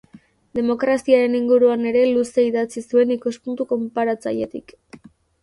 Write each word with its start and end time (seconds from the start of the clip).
Demokraziaren 0.59 1.35
inguruan 1.39 1.85
ere 1.89 2.01
luze 2.13 2.47
idatzi 2.47 2.85
zuen 2.85 3.13
ikuspuntu 3.17 3.69
konparatzailetik. 3.75 4.77